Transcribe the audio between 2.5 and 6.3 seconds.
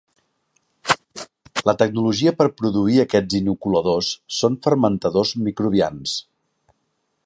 produir aquests inoculadors són fermentadors microbians.